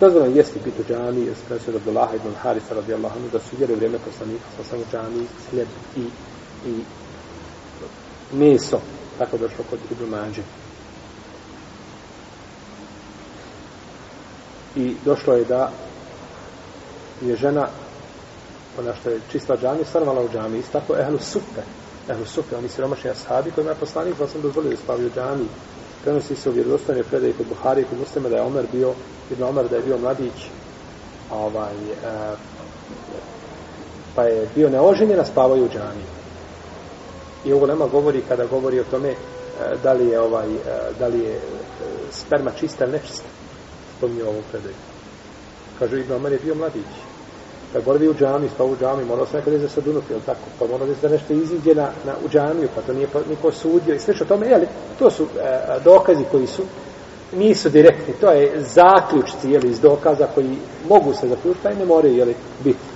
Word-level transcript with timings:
Dozvoljeno 0.00 0.36
jesti 0.36 0.58
pit 0.64 0.74
u 0.78 0.84
džami, 0.88 1.20
jer 1.20 1.36
se 1.36 1.42
presu 1.48 1.70
od 1.70 1.76
Abdullaha 1.76 2.14
ibn 2.14 2.34
Harisa 2.42 2.74
radijallahu 2.74 3.16
anhu, 3.16 3.28
da 3.32 3.40
su 3.40 3.56
jeli 3.58 3.72
u 3.72 3.76
vrijeme 3.76 3.98
poslanika 3.98 4.44
sa 4.56 4.64
samo 4.64 4.82
džami, 4.92 5.26
hljeb 5.50 5.68
i, 5.96 6.06
i 6.70 6.84
meso. 8.32 8.80
Tako 9.18 9.38
došlo 9.38 9.64
kod 9.70 9.78
Ibn 9.90 10.10
Mađe. 10.10 10.42
I 14.76 14.94
došlo 15.04 15.34
je 15.34 15.44
da 15.44 15.72
je 17.22 17.36
žena 17.36 17.68
ona 18.78 18.94
što 18.94 19.10
je 19.10 19.20
čista 19.32 19.56
džami, 19.56 19.84
stanovala 19.84 20.22
u 20.22 20.28
džami. 20.28 20.58
Isto 20.58 20.80
tako 20.80 20.96
ehlu 20.98 21.18
supe. 21.18 21.62
Ehlu 22.08 22.26
supe, 22.26 22.56
oni 22.56 22.68
siromašni 22.68 23.10
ashabi 23.10 23.50
kojima 23.50 23.70
je 23.70 23.76
poslanik, 23.80 24.14
pa 24.18 24.26
sam 24.26 24.42
dozvolio 24.42 24.70
da 24.70 24.76
spavaju 24.76 25.06
u 25.06 25.10
džami. 25.10 25.46
Prenosi 26.02 26.36
se 26.36 26.50
u 26.50 26.52
vjerodostojne 26.52 27.02
predaje 27.02 27.32
kod 27.32 27.46
Buhari 27.46 27.82
i 27.82 27.84
kod 27.84 27.98
muslima 27.98 28.28
da 28.28 28.36
je 28.36 28.42
Omer 28.42 28.66
bio, 28.72 28.92
Ibn 29.30 29.42
Omer 29.42 29.68
da 29.68 29.76
je 29.76 29.82
bio 29.82 29.98
mladić, 29.98 30.48
ovaj, 31.30 31.72
e, 31.72 32.36
pa 34.14 34.22
je 34.22 34.48
bio 34.54 34.70
neoženjen, 34.70 35.20
a 35.20 35.24
spavaju 35.24 35.64
u 35.64 35.68
džami. 35.68 36.04
I 37.44 37.52
ovo 37.52 37.66
nema 37.66 37.86
govori 37.86 38.22
kada 38.28 38.46
govori 38.46 38.80
o 38.80 38.84
tome 38.84 39.08
e, 39.08 39.16
da 39.82 39.92
li 39.92 40.08
je 40.08 40.20
ovaj, 40.20 40.48
e, 40.48 40.58
da 40.98 41.06
li 41.06 41.18
je 41.18 41.34
e, 41.34 41.40
sperma 42.10 42.50
čista 42.50 42.84
ili 42.84 42.92
nečista. 42.92 43.28
Spominje 43.96 44.24
ovu 44.24 44.42
predaju. 44.50 44.74
Kaže, 45.78 46.00
Ibn 46.00 46.12
Omer 46.12 46.32
je 46.32 46.38
bio 46.38 46.54
mladić 46.54 46.92
da 47.72 47.80
boravi 47.80 48.08
u 48.08 48.14
džami, 48.14 48.48
spao 48.48 48.66
u 48.66 48.76
džami, 48.80 49.04
morao 49.04 49.26
se 49.26 49.36
nekada 49.36 49.58
za 49.58 49.80
dunuti, 49.80 50.12
jel 50.12 50.20
tako? 50.26 50.40
Pa 50.58 50.66
morao 50.66 50.88
da 51.02 51.08
nešto 51.08 51.32
iziđe 51.32 51.74
na, 51.74 51.88
na, 52.06 52.14
u 52.24 52.28
džamiju, 52.28 52.68
pa 52.74 52.80
to 52.80 52.92
nije 52.92 53.08
pa, 53.12 53.20
niko 53.30 53.52
sudio 53.52 53.94
i 53.94 53.98
sve 53.98 54.14
što 54.14 54.24
tome, 54.24 54.46
jeli, 54.46 54.66
to 54.98 55.10
su 55.10 55.22
e, 55.22 55.58
dokazi 55.84 56.24
koji 56.30 56.46
su, 56.46 56.62
nisu 57.36 57.68
direktni, 57.68 58.14
to 58.20 58.30
je 58.30 58.60
zaključci, 58.60 59.50
jeli, 59.50 59.70
iz 59.70 59.80
dokaza 59.80 60.26
koji 60.34 60.56
mogu 60.88 61.12
se 61.14 61.28
zaključiti, 61.28 61.62
pa 61.62 61.70
i 61.70 61.76
ne 61.76 61.84
moraju, 61.84 62.16
jeli, 62.16 62.34
biti. 62.64 62.93